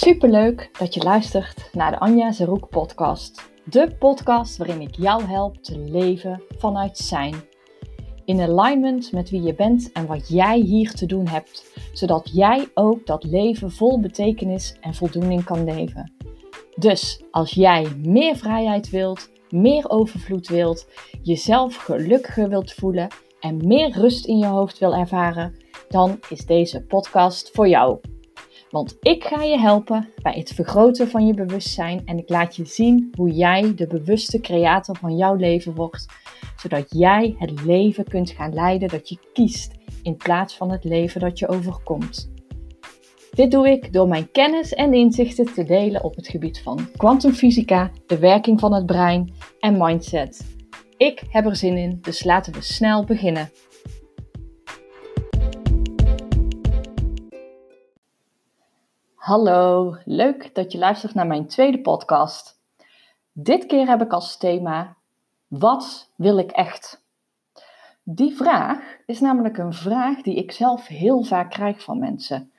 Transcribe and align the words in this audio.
Superleuk 0.00 0.70
dat 0.78 0.94
je 0.94 1.02
luistert 1.02 1.70
naar 1.72 1.90
de 1.90 1.98
Anja 1.98 2.32
Zeroek 2.32 2.68
podcast. 2.68 3.50
De 3.64 3.96
podcast 3.98 4.56
waarin 4.56 4.80
ik 4.80 4.94
jou 4.94 5.22
help 5.22 5.56
te 5.56 5.78
leven 5.78 6.42
vanuit 6.58 6.98
zijn. 6.98 7.34
In 8.24 8.40
alignment 8.40 9.12
met 9.12 9.30
wie 9.30 9.42
je 9.42 9.54
bent 9.54 9.92
en 9.92 10.06
wat 10.06 10.28
jij 10.28 10.58
hier 10.58 10.94
te 10.94 11.06
doen 11.06 11.26
hebt, 11.26 11.80
zodat 11.92 12.30
jij 12.32 12.68
ook 12.74 13.06
dat 13.06 13.24
leven 13.24 13.70
vol 13.70 14.00
betekenis 14.00 14.76
en 14.80 14.94
voldoening 14.94 15.44
kan 15.44 15.64
leven. 15.64 16.12
Dus 16.76 17.22
als 17.30 17.50
jij 17.50 17.86
meer 17.96 18.36
vrijheid 18.36 18.90
wilt, 18.90 19.30
meer 19.50 19.90
overvloed 19.90 20.48
wilt, 20.48 20.86
jezelf 21.22 21.76
gelukkiger 21.76 22.48
wilt 22.48 22.72
voelen 22.72 23.08
en 23.40 23.66
meer 23.66 23.90
rust 23.90 24.26
in 24.26 24.38
je 24.38 24.46
hoofd 24.46 24.78
wil 24.78 24.94
ervaren, 24.94 25.54
dan 25.88 26.20
is 26.28 26.46
deze 26.46 26.82
podcast 26.82 27.50
voor 27.50 27.68
jou. 27.68 27.98
Want 28.70 28.96
ik 29.00 29.24
ga 29.24 29.42
je 29.42 29.58
helpen 29.58 30.08
bij 30.22 30.32
het 30.32 30.52
vergroten 30.52 31.08
van 31.08 31.26
je 31.26 31.34
bewustzijn 31.34 32.02
en 32.04 32.18
ik 32.18 32.28
laat 32.28 32.56
je 32.56 32.64
zien 32.64 33.12
hoe 33.16 33.30
jij 33.30 33.74
de 33.74 33.86
bewuste 33.86 34.40
creator 34.40 34.96
van 34.96 35.16
jouw 35.16 35.34
leven 35.34 35.74
wordt, 35.74 36.06
zodat 36.56 36.86
jij 36.88 37.34
het 37.38 37.64
leven 37.64 38.04
kunt 38.04 38.30
gaan 38.30 38.54
leiden 38.54 38.88
dat 38.88 39.08
je 39.08 39.18
kiest 39.32 39.72
in 40.02 40.16
plaats 40.16 40.56
van 40.56 40.70
het 40.70 40.84
leven 40.84 41.20
dat 41.20 41.38
je 41.38 41.48
overkomt. 41.48 42.30
Dit 43.30 43.50
doe 43.50 43.68
ik 43.70 43.92
door 43.92 44.08
mijn 44.08 44.30
kennis 44.30 44.74
en 44.74 44.94
inzichten 44.94 45.52
te 45.54 45.64
delen 45.64 46.04
op 46.04 46.16
het 46.16 46.28
gebied 46.28 46.60
van 46.60 46.88
kwantumfysica, 46.96 47.90
de 48.06 48.18
werking 48.18 48.60
van 48.60 48.74
het 48.74 48.86
brein 48.86 49.32
en 49.60 49.78
mindset. 49.78 50.56
Ik 50.96 51.22
heb 51.30 51.46
er 51.46 51.56
zin 51.56 51.76
in, 51.76 51.98
dus 52.00 52.24
laten 52.24 52.52
we 52.52 52.62
snel 52.62 53.04
beginnen. 53.04 53.50
Hallo, 59.28 59.96
leuk 60.04 60.54
dat 60.54 60.72
je 60.72 60.78
luistert 60.78 61.14
naar 61.14 61.26
mijn 61.26 61.46
tweede 61.46 61.80
podcast. 61.80 62.60
Dit 63.32 63.66
keer 63.66 63.88
heb 63.88 64.02
ik 64.02 64.12
als 64.12 64.36
thema: 64.36 64.96
Wat 65.46 66.10
wil 66.16 66.38
ik 66.38 66.50
echt? 66.50 67.04
Die 68.02 68.36
vraag 68.36 68.78
is 69.06 69.20
namelijk 69.20 69.58
een 69.58 69.72
vraag 69.72 70.22
die 70.22 70.34
ik 70.34 70.52
zelf 70.52 70.86
heel 70.86 71.22
vaak 71.22 71.50
krijg 71.50 71.82
van 71.82 71.98
mensen. 71.98 72.52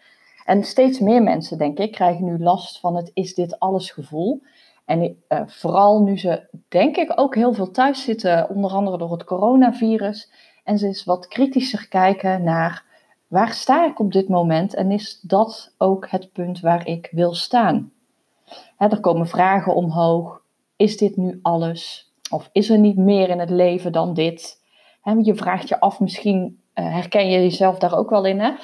En 0.45 0.63
steeds 0.63 0.99
meer 0.99 1.23
mensen, 1.23 1.57
denk 1.57 1.77
ik, 1.77 1.91
krijgen 1.91 2.25
nu 2.25 2.39
last 2.39 2.79
van 2.79 2.95
het 2.95 3.11
is 3.13 3.33
dit 3.33 3.59
alles 3.59 3.91
gevoel. 3.91 4.41
En 4.85 5.23
uh, 5.29 5.41
vooral 5.45 6.01
nu 6.01 6.17
ze, 6.17 6.47
denk 6.67 6.97
ik, 6.97 7.11
ook 7.15 7.35
heel 7.35 7.53
veel 7.53 7.71
thuis 7.71 8.03
zitten, 8.03 8.49
onder 8.49 8.71
andere 8.71 8.97
door 8.97 9.11
het 9.11 9.23
coronavirus. 9.23 10.31
En 10.63 10.77
ze 10.77 10.85
eens 10.85 11.03
wat 11.03 11.27
kritischer 11.27 11.87
kijken 11.87 12.43
naar 12.43 12.87
waar 13.29 13.53
sta 13.53 13.85
ik 13.85 13.99
op 13.99 14.11
dit 14.11 14.29
moment 14.29 14.73
en 14.73 14.91
is 14.91 15.19
dat 15.21 15.73
ook 15.77 16.09
het 16.09 16.31
punt 16.31 16.59
waar 16.59 16.87
ik 16.87 17.09
wil 17.11 17.33
staan? 17.33 17.91
er 18.77 18.99
komen 18.99 19.27
vragen 19.27 19.75
omhoog. 19.75 20.41
Is 20.75 20.97
dit 20.97 21.17
nu 21.17 21.39
alles? 21.41 22.11
Of 22.29 22.49
is 22.51 22.69
er 22.69 22.77
niet 22.77 22.97
meer 22.97 23.29
in 23.29 23.39
het 23.39 23.49
leven 23.49 23.91
dan 23.91 24.13
dit? 24.13 24.57
je 25.21 25.35
vraagt 25.35 25.69
je 25.69 25.79
af, 25.79 25.99
misschien 25.99 26.59
uh, 26.75 26.93
herken 26.93 27.29
je 27.29 27.39
jezelf 27.39 27.77
daar 27.77 27.97
ook 27.97 28.09
wel 28.09 28.25
in. 28.25 28.57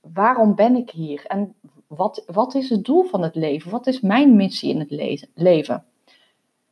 Waarom 0.00 0.54
ben 0.54 0.76
ik 0.76 0.90
hier? 0.90 1.24
En 1.26 1.54
wat, 1.86 2.22
wat 2.26 2.54
is 2.54 2.70
het 2.70 2.84
doel 2.84 3.02
van 3.02 3.22
het 3.22 3.34
leven? 3.34 3.70
Wat 3.70 3.86
is 3.86 4.00
mijn 4.00 4.36
missie 4.36 4.70
in 4.70 4.78
het 4.78 5.20
leven? 5.34 5.84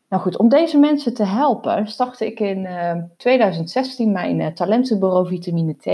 Nou 0.09 0.23
goed, 0.23 0.39
om 0.39 0.49
deze 0.49 0.79
mensen 0.79 1.15
te 1.15 1.25
helpen, 1.25 1.87
startte 1.87 2.27
ik 2.27 2.41
in 2.41 2.59
uh, 2.59 2.91
eh, 2.91 3.03
2016 3.17 4.13
mijn 4.13 4.41
uh, 4.41 4.47
talentenbureau 4.47 5.27
Vitamine 5.27 5.77
T. 5.77 5.85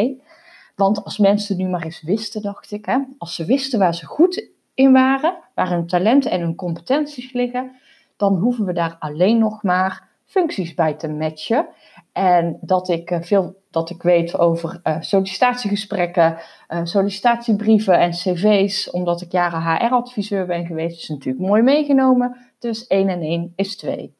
Want 0.74 1.04
als 1.04 1.18
mensen 1.18 1.56
nu 1.56 1.68
maar 1.68 1.84
eens 1.84 2.02
wisten, 2.02 2.42
dacht 2.42 2.70
ik, 2.70 2.84
hè, 2.84 2.98
als 3.18 3.34
ze 3.34 3.44
wisten 3.44 3.78
waar 3.78 3.94
ze 3.94 4.06
goed 4.06 4.48
in 4.74 4.92
waren, 4.92 5.36
waar 5.54 5.70
hun 5.70 5.86
talenten 5.86 6.30
en 6.30 6.40
hun 6.40 6.54
competenties 6.54 7.32
liggen, 7.32 7.72
dan 8.16 8.34
hoeven 8.34 8.64
we 8.64 8.72
daar 8.72 8.96
alleen 8.98 9.38
nog 9.38 9.62
maar 9.62 10.08
functies 10.24 10.74
bij 10.74 10.94
te 10.94 11.08
matchen. 11.08 11.66
En 12.12 12.58
dat 12.60 12.88
ik 12.88 13.10
uh, 13.10 13.20
veel 13.20 13.60
dat 13.70 13.90
ik 13.90 14.02
weet 14.02 14.38
over 14.38 14.80
uh, 14.84 14.96
sollicitatiegesprekken, 15.00 16.38
uh, 16.68 16.80
sollicitatiebrieven 16.82 17.98
en 17.98 18.10
cv's, 18.10 18.90
omdat 18.90 19.20
ik 19.20 19.32
jaren 19.32 19.62
HR-adviseur 19.62 20.46
ben 20.46 20.66
geweest, 20.66 21.02
is 21.02 21.08
natuurlijk 21.08 21.46
mooi 21.46 21.62
meegenomen. 21.62 22.36
Dus 22.58 22.86
1 22.86 23.08
en 23.08 23.20
1 23.20 23.52
is 23.56 23.76
2. 23.76 24.14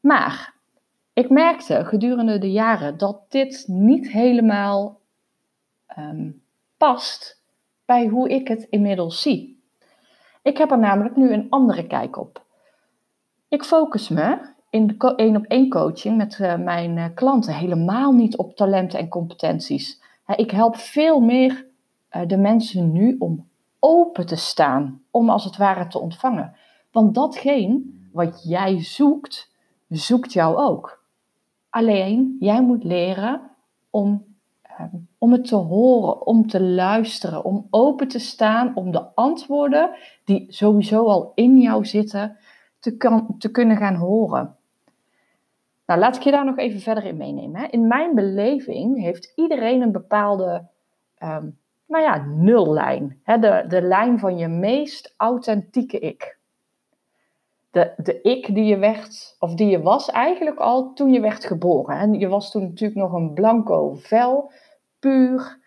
Maar 0.00 0.54
ik 1.12 1.30
merkte 1.30 1.84
gedurende 1.84 2.38
de 2.38 2.50
jaren 2.50 2.98
dat 2.98 3.20
dit 3.28 3.64
niet 3.66 4.10
helemaal 4.10 4.99
um, 5.98 6.42
past 6.76 7.42
bij 7.84 8.06
hoe 8.06 8.28
ik 8.28 8.48
het 8.48 8.66
inmiddels 8.70 9.22
zie. 9.22 9.62
Ik 10.42 10.58
heb 10.58 10.70
er 10.70 10.78
namelijk 10.78 11.16
nu 11.16 11.32
een 11.32 11.46
andere 11.50 11.86
kijk 11.86 12.18
op. 12.18 12.44
Ik 13.48 13.64
focus 13.64 14.08
me 14.08 14.48
in 14.70 14.86
de 14.86 15.14
één 15.14 15.36
op 15.36 15.44
één 15.44 15.68
coaching 15.68 16.16
met 16.16 16.38
uh, 16.38 16.56
mijn 16.56 16.96
uh, 16.96 17.04
klanten 17.14 17.54
helemaal 17.54 18.12
niet 18.12 18.36
op 18.36 18.56
talenten 18.56 18.98
en 18.98 19.08
competenties. 19.08 20.02
ik 20.36 20.50
help 20.50 20.76
veel 20.76 21.20
meer 21.20 21.66
uh, 22.12 22.26
de 22.26 22.36
mensen 22.36 22.92
nu 22.92 23.16
om 23.18 23.48
open 23.78 24.26
te 24.26 24.36
staan, 24.36 25.02
om 25.10 25.30
als 25.30 25.44
het 25.44 25.56
ware 25.56 25.86
te 25.86 25.98
ontvangen. 25.98 26.56
Want 26.92 27.14
datgene 27.14 27.82
wat 28.12 28.42
jij 28.44 28.82
zoekt, 28.82 29.50
zoekt 29.88 30.32
jou 30.32 30.56
ook. 30.56 31.04
Alleen 31.70 32.36
jij 32.38 32.62
moet 32.62 32.84
leren 32.84 33.50
om 33.90 34.24
Ehm, 34.80 34.96
om 35.18 35.32
het 35.32 35.46
te 35.46 35.56
horen, 35.56 36.26
om 36.26 36.46
te 36.46 36.62
luisteren, 36.62 37.44
om 37.44 37.66
open 37.70 38.08
te 38.08 38.18
staan, 38.18 38.76
om 38.76 38.92
de 38.92 39.14
antwoorden 39.14 39.90
die 40.24 40.46
sowieso 40.48 41.06
al 41.06 41.32
in 41.34 41.58
jou 41.58 41.84
zitten 41.84 42.36
te, 42.78 42.96
te 43.38 43.50
kunnen 43.50 43.76
gaan 43.76 43.94
horen. 43.94 44.56
Nou, 45.86 46.00
laat 46.00 46.16
ik 46.16 46.22
je 46.22 46.30
daar 46.30 46.44
nog 46.44 46.56
even 46.56 46.80
verder 46.80 47.04
in 47.04 47.16
meenemen. 47.16 47.60
Hè. 47.60 47.66
In 47.66 47.86
mijn 47.86 48.14
beleving 48.14 49.00
heeft 49.00 49.32
iedereen 49.36 49.82
een 49.82 49.92
bepaalde, 49.92 50.66
um, 51.22 51.58
nou 51.86 52.04
ja, 52.04 52.24
nullijn. 52.26 53.20
Hè, 53.24 53.38
de, 53.38 53.64
de 53.68 53.82
lijn 53.82 54.18
van 54.18 54.38
je 54.38 54.48
meest 54.48 55.14
authentieke 55.16 55.98
ik. 55.98 56.38
De, 57.70 57.92
de 57.96 58.20
ik 58.20 58.54
die 58.54 58.64
je 58.64 58.78
werd, 58.78 59.36
of 59.38 59.54
die 59.54 59.68
je 59.68 59.82
was 59.82 60.10
eigenlijk 60.10 60.58
al 60.58 60.92
toen 60.92 61.12
je 61.12 61.20
werd 61.20 61.44
geboren. 61.44 61.98
En 61.98 62.12
je 62.12 62.28
was 62.28 62.50
toen 62.50 62.62
natuurlijk 62.62 63.00
nog 63.00 63.12
een 63.12 63.32
blanco 63.32 63.94
vel 63.94 64.52
puur. 65.00 65.58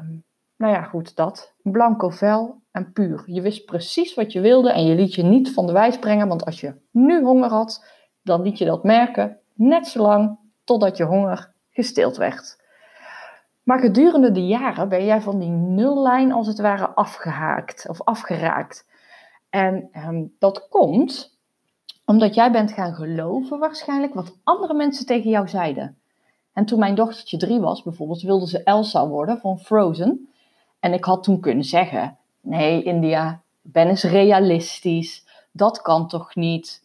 Um, 0.00 0.24
nou 0.56 0.72
ja, 0.72 0.82
goed, 0.82 1.16
dat. 1.16 1.54
Blanco 1.62 2.08
vel 2.08 2.62
en 2.70 2.92
puur. 2.92 3.22
Je 3.26 3.40
wist 3.40 3.64
precies 3.64 4.14
wat 4.14 4.32
je 4.32 4.40
wilde 4.40 4.72
en 4.72 4.86
je 4.86 4.94
liet 4.94 5.14
je 5.14 5.22
niet 5.22 5.52
van 5.52 5.66
de 5.66 5.72
wijs 5.72 5.98
brengen, 5.98 6.28
want 6.28 6.44
als 6.44 6.60
je 6.60 6.74
nu 6.90 7.22
honger 7.22 7.50
had, 7.50 7.86
dan 8.22 8.42
liet 8.42 8.58
je 8.58 8.64
dat 8.64 8.84
merken, 8.84 9.38
net 9.54 9.86
zolang 9.86 10.38
totdat 10.64 10.96
je 10.96 11.04
honger 11.04 11.52
gestild 11.70 12.16
werd. 12.16 12.62
Maar 13.62 13.78
gedurende 13.78 14.32
de 14.32 14.46
jaren 14.46 14.88
ben 14.88 15.04
jij 15.04 15.20
van 15.20 15.38
die 15.38 15.50
nullijn 15.50 16.32
als 16.32 16.46
het 16.46 16.58
ware 16.58 16.88
afgehaakt 16.88 17.88
of 17.88 18.02
afgeraakt. 18.02 18.86
En 19.50 19.88
um, 20.06 20.34
dat 20.38 20.68
komt 20.68 21.38
omdat 22.04 22.34
jij 22.34 22.50
bent 22.50 22.72
gaan 22.72 22.94
geloven 22.94 23.58
waarschijnlijk 23.58 24.14
wat 24.14 24.36
andere 24.44 24.74
mensen 24.74 25.06
tegen 25.06 25.30
jou 25.30 25.48
zeiden. 25.48 25.98
En 26.54 26.64
toen 26.64 26.78
mijn 26.78 26.94
dochtertje 26.94 27.36
drie 27.36 27.60
was, 27.60 27.82
bijvoorbeeld, 27.82 28.22
wilde 28.22 28.48
ze 28.48 28.62
Elsa 28.62 29.08
worden 29.08 29.38
van 29.38 29.58
Frozen. 29.58 30.28
En 30.80 30.92
ik 30.92 31.04
had 31.04 31.22
toen 31.22 31.40
kunnen 31.40 31.64
zeggen: 31.64 32.16
Nee, 32.40 32.82
India, 32.82 33.40
ben 33.62 33.88
eens 33.88 34.02
realistisch. 34.02 35.24
Dat 35.52 35.82
kan 35.82 36.08
toch 36.08 36.34
niet? 36.34 36.82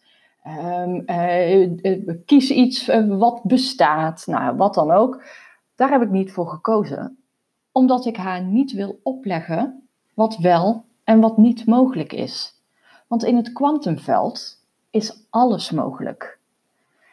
Um, 0.47 1.03
uh, 1.05 2.15
kies 2.25 2.49
iets 2.49 2.87
eh, 2.87 3.17
wat 3.17 3.43
bestaat. 3.43 4.27
Nou, 4.27 4.55
wat 4.55 4.73
dan 4.73 4.91
ook. 4.91 5.23
Daar 5.75 5.89
heb 5.89 6.01
ik 6.01 6.09
niet 6.09 6.31
voor 6.31 6.47
gekozen. 6.47 7.17
Omdat 7.71 8.05
ik 8.05 8.17
haar 8.17 8.43
niet 8.43 8.71
wil 8.71 8.99
opleggen 9.03 9.87
wat 10.13 10.37
wel 10.37 10.83
en 11.03 11.19
wat 11.19 11.37
niet 11.37 11.65
mogelijk 11.65 12.13
is. 12.13 12.53
Want 13.07 13.23
in 13.23 13.35
het 13.35 13.53
kwantumveld 13.53 14.59
is 14.89 15.25
alles 15.29 15.71
mogelijk. 15.71 16.39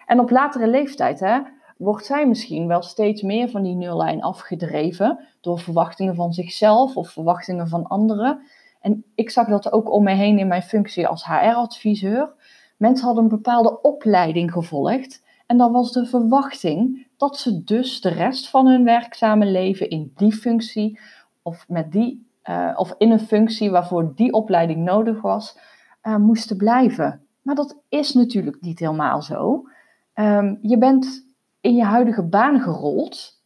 En 0.06 0.20
op 0.20 0.30
latere 0.30 0.68
leeftijd, 0.68 1.20
hè, 1.20 1.40
wordt 1.76 2.06
zij 2.06 2.26
misschien 2.26 2.66
wel 2.66 2.82
steeds 2.82 3.22
meer 3.22 3.48
van 3.48 3.62
die 3.62 3.74
nullijn 3.74 4.22
afgedreven 4.22 5.18
door 5.40 5.58
verwachtingen 5.58 6.14
van 6.14 6.32
zichzelf 6.32 6.96
of 6.96 7.10
verwachtingen 7.10 7.68
van 7.68 7.86
anderen. 7.86 8.40
En 8.80 9.04
ik 9.14 9.30
zag 9.30 9.48
dat 9.48 9.72
ook 9.72 9.92
om 9.92 10.04
me 10.04 10.12
heen 10.12 10.38
in 10.38 10.48
mijn 10.48 10.62
functie 10.62 11.06
als 11.06 11.26
HR-adviseur. 11.26 12.32
Mensen 12.76 13.06
hadden 13.06 13.24
een 13.24 13.30
bepaalde 13.30 13.80
opleiding 13.80 14.52
gevolgd 14.52 15.24
en 15.46 15.56
dan 15.56 15.72
was 15.72 15.92
de 15.92 16.06
verwachting 16.06 17.06
dat 17.16 17.38
ze 17.38 17.64
dus 17.64 18.00
de 18.00 18.08
rest 18.08 18.48
van 18.48 18.66
hun 18.66 18.84
werkzame 18.84 19.46
leven 19.46 19.90
in 19.90 20.12
die 20.16 20.32
functie 20.32 20.98
of, 21.42 21.64
met 21.68 21.92
die, 21.92 22.26
uh, 22.44 22.72
of 22.76 22.94
in 22.98 23.10
een 23.10 23.20
functie 23.20 23.70
waarvoor 23.70 24.12
die 24.14 24.32
opleiding 24.32 24.84
nodig 24.84 25.20
was, 25.20 25.58
uh, 26.02 26.16
moesten 26.16 26.56
blijven. 26.56 27.20
Maar 27.42 27.54
dat 27.54 27.76
is 27.88 28.12
natuurlijk 28.12 28.60
niet 28.60 28.78
helemaal 28.78 29.22
zo. 29.22 29.68
Um, 30.14 30.58
je 30.62 30.78
bent 30.78 31.25
in 31.66 31.74
je 31.74 31.84
huidige 31.84 32.22
baan 32.22 32.60
gerold 32.60 33.42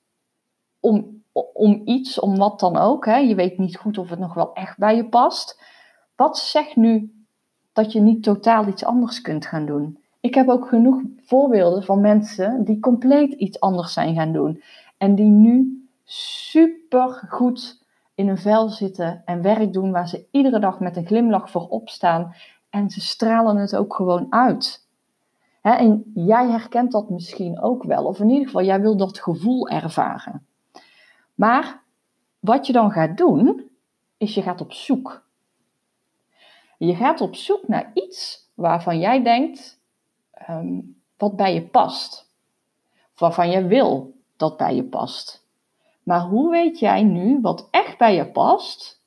om, 0.80 1.22
om 1.52 1.82
iets, 1.84 2.18
om 2.18 2.36
wat 2.36 2.60
dan 2.60 2.76
ook. 2.76 3.06
Hè. 3.06 3.16
Je 3.16 3.34
weet 3.34 3.58
niet 3.58 3.76
goed 3.76 3.98
of 3.98 4.10
het 4.10 4.18
nog 4.18 4.34
wel 4.34 4.52
echt 4.52 4.78
bij 4.78 4.96
je 4.96 5.08
past. 5.08 5.62
wat 6.16 6.38
zegt 6.38 6.76
nu 6.76 7.24
dat 7.72 7.92
je 7.92 8.00
niet 8.00 8.22
totaal 8.22 8.66
iets 8.66 8.84
anders 8.84 9.20
kunt 9.20 9.46
gaan 9.46 9.66
doen? 9.66 9.98
Ik 10.20 10.34
heb 10.34 10.48
ook 10.48 10.68
genoeg 10.68 11.02
voorbeelden 11.16 11.82
van 11.82 12.00
mensen 12.00 12.64
die 12.64 12.80
compleet 12.80 13.32
iets 13.32 13.60
anders 13.60 13.92
zijn 13.92 14.14
gaan 14.14 14.32
doen. 14.32 14.62
En 14.98 15.14
die 15.14 15.30
nu 15.30 15.84
super 16.04 17.26
goed 17.28 17.84
in 18.14 18.28
een 18.28 18.38
vel 18.38 18.68
zitten 18.68 19.22
en 19.24 19.42
werk 19.42 19.72
doen 19.72 19.90
waar 19.90 20.08
ze 20.08 20.26
iedere 20.30 20.58
dag 20.58 20.80
met 20.80 20.96
een 20.96 21.06
glimlach 21.06 21.50
voor 21.50 21.68
opstaan. 21.68 22.34
En 22.70 22.90
ze 22.90 23.00
stralen 23.00 23.56
het 23.56 23.76
ook 23.76 23.94
gewoon 23.94 24.26
uit. 24.30 24.88
En 25.60 26.10
jij 26.14 26.48
herkent 26.48 26.92
dat 26.92 27.10
misschien 27.10 27.60
ook 27.62 27.82
wel, 27.82 28.04
of 28.04 28.20
in 28.20 28.28
ieder 28.28 28.46
geval, 28.46 28.62
jij 28.62 28.80
wil 28.80 28.96
dat 28.96 29.20
gevoel 29.20 29.68
ervaren. 29.68 30.46
Maar 31.34 31.82
wat 32.38 32.66
je 32.66 32.72
dan 32.72 32.90
gaat 32.90 33.16
doen, 33.16 33.70
is 34.16 34.34
je 34.34 34.42
gaat 34.42 34.60
op 34.60 34.72
zoek. 34.72 35.28
Je 36.78 36.94
gaat 36.94 37.20
op 37.20 37.34
zoek 37.34 37.68
naar 37.68 37.90
iets 37.94 38.50
waarvan 38.54 38.98
jij 38.98 39.22
denkt, 39.22 39.80
Ehm, 40.46 40.80
wat 41.16 41.36
bij 41.36 41.54
je 41.54 41.62
past. 41.62 42.28
Waarvan 43.16 43.50
je 43.50 43.66
wil 43.66 44.14
dat 44.36 44.56
bij 44.56 44.74
je 44.74 44.84
past. 44.84 45.46
Maar 46.02 46.20
hoe 46.20 46.50
weet 46.50 46.78
jij 46.78 47.02
nu 47.02 47.40
wat 47.40 47.68
echt 47.70 47.98
bij 47.98 48.14
je 48.14 48.26
past 48.26 48.99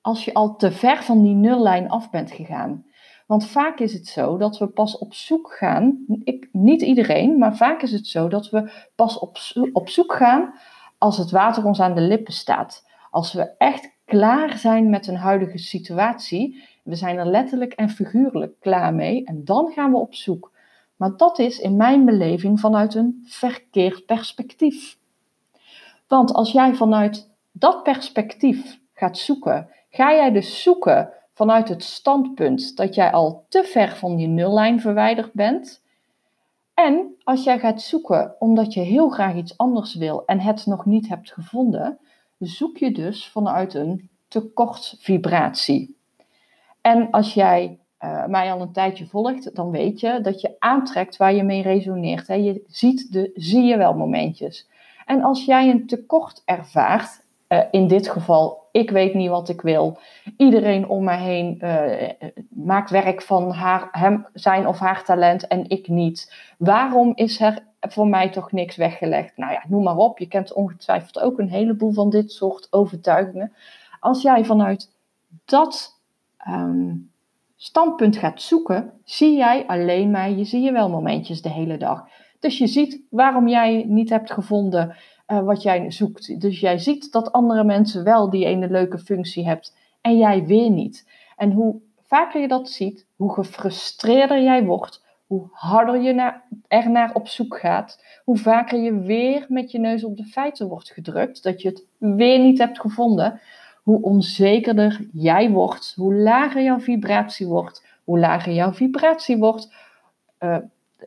als 0.00 0.24
je 0.24 0.34
al 0.34 0.56
te 0.56 0.72
ver 0.72 1.02
van 1.02 1.22
die 1.22 1.34
nullijn 1.34 1.90
af 1.90 2.10
bent 2.10 2.30
gegaan? 2.30 2.84
Want 3.26 3.46
vaak 3.46 3.78
is 3.78 3.92
het 3.92 4.06
zo 4.06 4.36
dat 4.36 4.58
we 4.58 4.66
pas 4.66 4.98
op 4.98 5.14
zoek 5.14 5.52
gaan, 5.52 6.04
ik, 6.24 6.48
niet 6.52 6.82
iedereen, 6.82 7.38
maar 7.38 7.56
vaak 7.56 7.82
is 7.82 7.92
het 7.92 8.06
zo 8.06 8.28
dat 8.28 8.50
we 8.50 8.70
pas 8.94 9.18
op, 9.18 9.38
op 9.72 9.88
zoek 9.88 10.12
gaan 10.12 10.54
als 10.98 11.18
het 11.18 11.30
water 11.30 11.64
ons 11.64 11.80
aan 11.80 11.94
de 11.94 12.00
lippen 12.00 12.32
staat. 12.32 12.86
Als 13.10 13.32
we 13.32 13.54
echt 13.58 13.92
klaar 14.04 14.58
zijn 14.58 14.90
met 14.90 15.06
een 15.06 15.16
huidige 15.16 15.58
situatie, 15.58 16.62
we 16.82 16.94
zijn 16.94 17.18
er 17.18 17.26
letterlijk 17.26 17.72
en 17.72 17.90
figuurlijk 17.90 18.60
klaar 18.60 18.94
mee 18.94 19.24
en 19.24 19.44
dan 19.44 19.72
gaan 19.72 19.90
we 19.90 19.96
op 19.96 20.14
zoek. 20.14 20.52
Maar 20.96 21.16
dat 21.16 21.38
is 21.38 21.58
in 21.58 21.76
mijn 21.76 22.04
beleving 22.04 22.60
vanuit 22.60 22.94
een 22.94 23.24
verkeerd 23.26 24.06
perspectief. 24.06 24.98
Want 26.06 26.32
als 26.32 26.52
jij 26.52 26.74
vanuit 26.74 27.30
dat 27.52 27.82
perspectief 27.82 28.80
gaat 28.94 29.18
zoeken, 29.18 29.68
ga 29.90 30.12
jij 30.12 30.30
dus 30.30 30.62
zoeken 30.62 31.12
vanuit 31.34 31.68
het 31.68 31.84
standpunt 31.84 32.76
dat 32.76 32.94
jij 32.94 33.12
al 33.12 33.44
te 33.48 33.64
ver 33.64 33.96
van 33.96 34.16
die 34.16 34.28
nullijn 34.28 34.80
verwijderd 34.80 35.32
bent. 35.32 35.82
En 36.74 37.14
als 37.24 37.44
jij 37.44 37.58
gaat 37.58 37.82
zoeken 37.82 38.34
omdat 38.38 38.74
je 38.74 38.80
heel 38.80 39.08
graag 39.08 39.34
iets 39.34 39.58
anders 39.58 39.94
wil 39.94 40.22
en 40.26 40.40
het 40.40 40.66
nog 40.66 40.86
niet 40.86 41.08
hebt 41.08 41.32
gevonden, 41.32 41.98
zoek 42.38 42.76
je 42.76 42.92
dus 42.92 43.28
vanuit 43.28 43.74
een 43.74 44.10
tekortvibratie. 44.28 45.96
En 46.80 47.10
als 47.10 47.34
jij 47.34 47.78
uh, 48.04 48.26
mij 48.26 48.52
al 48.52 48.60
een 48.60 48.72
tijdje 48.72 49.06
volgt, 49.06 49.54
dan 49.54 49.70
weet 49.70 50.00
je 50.00 50.20
dat 50.20 50.40
je 50.40 50.56
aantrekt 50.58 51.16
waar 51.16 51.34
je 51.34 51.42
mee 51.42 51.62
resoneert. 51.62 52.26
Hè. 52.26 52.34
Je 52.34 52.64
ziet 52.66 53.12
de 53.12 53.30
zie 53.34 53.64
je 53.64 53.76
wel 53.76 53.94
momentjes. 53.94 54.68
En 55.06 55.22
als 55.22 55.44
jij 55.44 55.70
een 55.70 55.86
tekort 55.86 56.42
ervaart, 56.44 57.22
uh, 57.52 57.60
in 57.70 57.88
dit 57.88 58.08
geval, 58.08 58.68
ik 58.72 58.90
weet 58.90 59.14
niet 59.14 59.28
wat 59.28 59.48
ik 59.48 59.60
wil. 59.60 59.98
Iedereen 60.36 60.88
om 60.88 61.04
me 61.04 61.16
heen 61.16 61.58
uh, 61.62 62.08
maakt 62.48 62.90
werk 62.90 63.22
van 63.22 63.50
haar, 63.50 63.88
hem, 63.92 64.26
zijn 64.34 64.66
of 64.66 64.78
haar 64.78 65.04
talent 65.04 65.46
en 65.46 65.68
ik 65.68 65.88
niet. 65.88 66.34
Waarom 66.58 67.12
is 67.14 67.40
er 67.40 67.62
voor 67.80 68.06
mij 68.06 68.30
toch 68.30 68.52
niks 68.52 68.76
weggelegd? 68.76 69.36
Nou 69.36 69.52
ja, 69.52 69.62
noem 69.68 69.82
maar 69.82 69.96
op. 69.96 70.18
Je 70.18 70.28
kent 70.28 70.52
ongetwijfeld 70.52 71.20
ook 71.20 71.38
een 71.38 71.50
heleboel 71.50 71.92
van 71.92 72.10
dit 72.10 72.32
soort 72.32 72.66
overtuigingen. 72.70 73.52
Als 74.00 74.22
jij 74.22 74.44
vanuit 74.44 74.90
dat 75.44 76.00
um, 76.48 77.10
standpunt 77.56 78.16
gaat 78.16 78.42
zoeken, 78.42 78.92
zie 79.04 79.36
jij 79.36 79.66
alleen 79.66 80.10
maar 80.10 80.30
je 80.30 80.44
zie 80.44 80.62
je 80.62 80.72
wel 80.72 80.88
momentjes 80.88 81.42
de 81.42 81.50
hele 81.50 81.76
dag. 81.76 82.08
Dus 82.40 82.58
je 82.58 82.66
ziet 82.66 83.00
waarom 83.10 83.48
jij 83.48 83.84
niet 83.88 84.10
hebt 84.10 84.32
gevonden 84.32 84.96
uh, 85.30 85.40
wat 85.40 85.62
jij 85.62 85.90
zoekt. 85.90 86.40
Dus 86.40 86.60
jij 86.60 86.78
ziet 86.78 87.12
dat 87.12 87.32
andere 87.32 87.64
mensen 87.64 88.04
wel 88.04 88.30
die 88.30 88.44
ene 88.44 88.70
leuke 88.70 88.98
functie 88.98 89.46
hebt 89.46 89.76
en 90.00 90.18
jij 90.18 90.46
weer 90.46 90.70
niet. 90.70 91.08
En 91.36 91.52
hoe 91.52 91.80
vaker 92.02 92.40
je 92.40 92.48
dat 92.48 92.68
ziet, 92.68 93.06
hoe 93.16 93.32
gefrustreerder 93.32 94.42
jij 94.42 94.64
wordt, 94.64 95.04
hoe 95.26 95.48
harder 95.52 96.00
je 96.02 96.12
naar, 96.12 96.42
er 96.68 96.90
naar 96.90 97.14
op 97.14 97.28
zoek 97.28 97.58
gaat, 97.58 98.04
hoe 98.24 98.36
vaker 98.36 98.78
je 98.78 99.00
weer 99.00 99.46
met 99.48 99.70
je 99.70 99.78
neus 99.78 100.04
op 100.04 100.16
de 100.16 100.24
feiten 100.24 100.68
wordt 100.68 100.90
gedrukt, 100.90 101.42
dat 101.42 101.62
je 101.62 101.68
het 101.68 101.84
weer 101.98 102.38
niet 102.38 102.58
hebt 102.58 102.80
gevonden, 102.80 103.40
hoe 103.82 104.02
onzekerder 104.02 105.06
jij 105.12 105.50
wordt, 105.50 105.94
hoe 105.96 106.14
lager 106.14 106.62
jouw 106.62 106.80
vibratie 106.80 107.46
wordt, 107.46 107.86
hoe 108.04 108.18
lager 108.18 108.52
jouw 108.52 108.72
vibratie 108.72 109.36
wordt, 109.36 109.72
uh, 110.40 110.56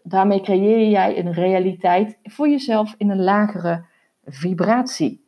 daarmee 0.04 0.42
creëer 0.42 0.90
jij 0.90 1.20
een 1.20 1.34
realiteit 1.34 2.18
voor 2.24 2.50
jezelf 2.50 2.96
in 2.98 3.10
een 3.10 3.24
lagere 3.24 3.84
vibratie. 4.26 5.26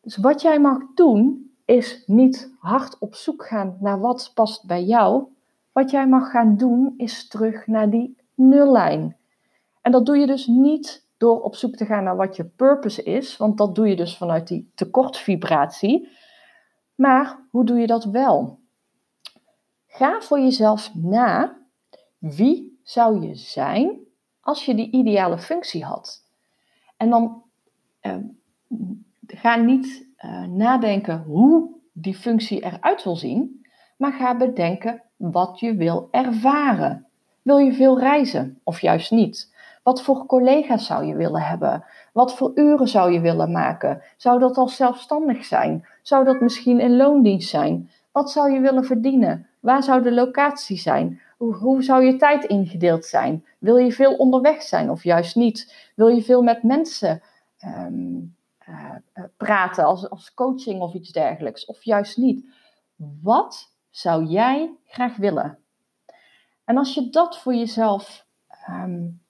Dus 0.00 0.16
wat 0.16 0.42
jij 0.42 0.60
mag 0.60 0.78
doen, 0.94 1.50
is 1.64 2.02
niet 2.06 2.54
hard 2.58 2.98
op 2.98 3.14
zoek 3.14 3.46
gaan 3.46 3.76
naar 3.80 4.00
wat 4.00 4.30
past 4.34 4.66
bij 4.66 4.82
jou. 4.82 5.24
Wat 5.72 5.90
jij 5.90 6.08
mag 6.08 6.30
gaan 6.30 6.56
doen, 6.56 6.94
is 6.96 7.28
terug 7.28 7.66
naar 7.66 7.90
die 7.90 8.16
nullijn. 8.34 9.16
En 9.82 9.92
dat 9.92 10.06
doe 10.06 10.16
je 10.16 10.26
dus 10.26 10.46
niet 10.46 11.06
door 11.16 11.42
op 11.42 11.56
zoek 11.56 11.76
te 11.76 11.84
gaan 11.84 12.04
naar 12.04 12.16
wat 12.16 12.36
je 12.36 12.44
purpose 12.44 13.02
is, 13.02 13.36
want 13.36 13.58
dat 13.58 13.74
doe 13.74 13.88
je 13.88 13.96
dus 13.96 14.16
vanuit 14.16 14.48
die 14.48 14.70
tekortvibratie. 14.74 16.08
Maar 16.94 17.46
hoe 17.50 17.64
doe 17.64 17.78
je 17.78 17.86
dat 17.86 18.04
wel? 18.04 18.58
Ga 19.86 20.20
voor 20.20 20.38
jezelf 20.38 20.94
na 20.94 21.58
wie 22.18 22.80
zou 22.82 23.20
je 23.26 23.34
zijn 23.34 23.98
als 24.40 24.64
je 24.64 24.74
die 24.74 24.90
ideale 24.90 25.38
functie 25.38 25.84
had. 25.84 26.24
En 26.96 27.10
dan 27.10 27.42
ga 29.26 29.56
niet 29.56 30.06
uh, 30.24 30.44
nadenken 30.44 31.22
hoe 31.26 31.68
die 31.92 32.14
functie 32.14 32.64
eruit 32.64 33.04
wil 33.04 33.16
zien, 33.16 33.66
maar 33.96 34.12
ga 34.12 34.36
bedenken 34.36 35.02
wat 35.16 35.60
je 35.60 35.74
wil 35.74 36.08
ervaren. 36.10 37.06
Wil 37.42 37.58
je 37.58 37.72
veel 37.72 37.98
reizen 37.98 38.60
of 38.62 38.80
juist 38.80 39.10
niet? 39.10 39.54
Wat 39.82 40.02
voor 40.02 40.26
collega's 40.26 40.86
zou 40.86 41.04
je 41.04 41.16
willen 41.16 41.42
hebben? 41.42 41.84
Wat 42.12 42.36
voor 42.36 42.52
uren 42.54 42.88
zou 42.88 43.12
je 43.12 43.20
willen 43.20 43.52
maken? 43.52 44.02
Zou 44.16 44.38
dat 44.38 44.56
al 44.56 44.68
zelfstandig 44.68 45.44
zijn? 45.44 45.86
Zou 46.02 46.24
dat 46.24 46.40
misschien 46.40 46.80
in 46.80 46.96
loondienst 46.96 47.48
zijn? 47.48 47.90
Wat 48.12 48.30
zou 48.30 48.52
je 48.52 48.60
willen 48.60 48.84
verdienen? 48.84 49.46
Waar 49.60 49.82
zou 49.82 50.02
de 50.02 50.12
locatie 50.12 50.78
zijn? 50.78 51.20
Hoe, 51.36 51.82
zou 51.82 52.04
je 52.04 52.16
tijd 52.16 52.44
ingedeeld 52.44 53.04
zijn? 53.04 53.44
Wil 53.58 53.76
je 53.76 53.92
veel 53.92 54.14
onderweg 54.14 54.62
zijn 54.62 54.90
of 54.90 55.04
juist 55.04 55.36
niet? 55.36 55.90
Wil 55.94 56.08
je 56.08 56.22
veel 56.22 56.42
met 56.42 56.62
mensen 56.62 57.22
um, 57.64 58.36
uh, 58.68 58.94
praten 59.36 59.84
als, 59.84 60.10
als 60.10 60.34
coaching 60.34 60.80
of 60.80 60.94
iets 60.94 61.12
dergelijks? 61.12 61.64
Of 61.64 61.84
juist 61.84 62.16
niet? 62.16 62.46
Wat 63.22 63.72
zou 63.90 64.24
jij 64.24 64.74
graag 64.84 65.16
willen? 65.16 65.58
En 66.64 66.76
als 66.76 66.94
je 66.94 67.10
dat 67.10 67.38
voor 67.38 67.54
jezelf 67.54 68.26
um, 68.68 69.20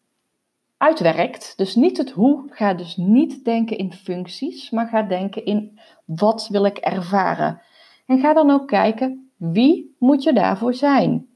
uitwerkt. 0.77 1.53
Dus 1.57 1.75
niet 1.75 1.97
het 1.97 2.11
hoe, 2.11 2.45
ga 2.51 2.75
dus 2.75 2.97
niet 2.97 3.45
denken 3.45 3.79
in 3.79 3.93
functies, 3.93 4.71
maar 4.71 4.87
ga 4.87 5.03
denken 5.03 5.45
in 5.45 5.79
wat 6.05 6.49
wil 6.51 6.65
ik 6.65 6.79
ervaren. 6.79 7.61
En 8.07 8.19
ga 8.19 8.33
dan 8.33 8.51
ook 8.51 8.69
kijken 8.69 9.31
wie 9.37 9.97
moet 9.99 10.23
je 10.23 10.33
daarvoor 10.33 10.75
zijn. 10.75 11.29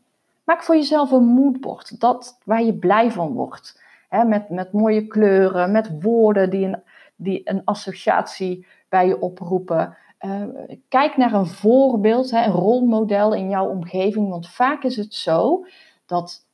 Maak 0.44 0.62
voor 0.62 0.74
jezelf 0.74 1.10
een 1.10 1.24
moodboard, 1.24 2.00
dat 2.00 2.38
waar 2.44 2.62
je 2.62 2.74
blij 2.74 3.10
van 3.10 3.32
wordt. 3.32 3.80
Met, 4.10 4.48
met 4.48 4.72
mooie 4.72 5.06
kleuren, 5.06 5.72
met 5.72 6.02
woorden 6.02 6.50
die 6.50 6.66
een, 6.66 6.82
die 7.16 7.40
een 7.44 7.62
associatie 7.64 8.66
bij 8.88 9.06
je 9.06 9.20
oproepen. 9.20 9.96
Uh, 10.20 10.42
kijk 10.88 11.16
naar 11.16 11.32
een 11.32 11.46
voorbeeld, 11.46 12.32
een 12.32 12.44
rolmodel 12.44 13.34
in 13.34 13.48
jouw 13.48 13.68
omgeving. 13.68 14.28
Want 14.28 14.48
vaak 14.48 14.82
is 14.82 14.96
het 14.96 15.14
zo 15.14 15.66
dat 16.06 16.46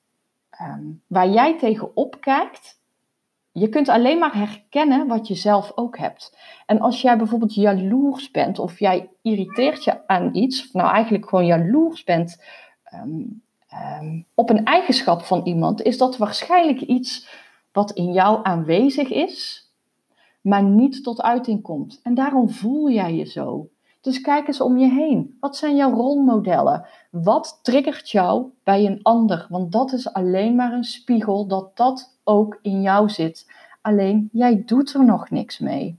um, 0.61 1.03
waar 1.07 1.29
jij 1.29 1.59
tegenop 1.59 2.21
kijkt, 2.21 2.81
je 3.53 3.69
kunt 3.69 3.89
alleen 3.89 4.19
maar 4.19 4.35
herkennen 4.35 5.07
wat 5.07 5.29
je 5.29 5.35
zelf 5.35 5.73
ook 5.75 5.99
hebt. 5.99 6.37
En 6.67 6.81
als 6.81 7.01
jij 7.01 7.17
bijvoorbeeld 7.17 7.55
jaloers 7.55 8.31
bent 8.31 8.59
of 8.59 8.79
jij 8.79 9.09
irriteert 9.23 9.85
je 9.85 10.07
aan 10.07 10.35
iets, 10.35 10.67
of 10.67 10.73
nou 10.73 10.91
eigenlijk 10.91 11.29
gewoon 11.29 11.47
jaloers 11.47 12.05
bent 12.05 12.43
um, 12.95 13.43
um, 14.01 14.27
op 14.35 14.51
een 14.51 14.65
eigenschap 14.65 15.23
van 15.23 15.41
iemand, 15.45 15.83
is 15.83 15.99
dat 15.99 16.17
waarschijnlijk 16.17 16.81
iets 16.81 17.29
wat 17.77 17.93
in 17.93 18.13
jou 18.13 18.41
aanwezig 18.43 19.11
is, 19.11 19.71
maar 20.41 20.63
niet 20.63 21.03
tot 21.03 21.23
uiting 21.23 21.63
komt. 21.63 22.01
En 22.03 22.15
daarom 22.15 22.51
voel 22.51 22.91
jij 22.91 23.15
je 23.15 23.25
zo. 23.25 23.69
Dus 24.01 24.21
kijk 24.21 24.47
eens 24.47 24.61
om 24.61 24.79
je 24.79 24.89
heen. 24.89 25.37
Wat 25.41 25.57
zijn 25.57 25.77
jouw 25.77 25.93
rolmodellen? 25.93 26.87
Wat 27.11 27.59
triggert 27.63 28.11
jou 28.11 28.47
bij 28.65 28.87
een 28.87 29.03
ander? 29.03 29.47
Want 29.49 29.73
dat 29.73 29.93
is 29.93 30.13
alleen 30.13 30.55
maar 30.55 30.73
een 30.73 30.85
spiegel 30.85 31.47
dat 31.47 31.77
dat 31.77 32.19
ook 32.25 32.59
in 32.63 32.83
jou 32.83 33.09
zit. 33.09 33.53
Alleen 33.81 34.29
jij 34.33 34.63
doet 34.67 34.95
er 34.95 35.05
nog 35.05 35.31
niks 35.31 35.59
mee. 35.59 35.99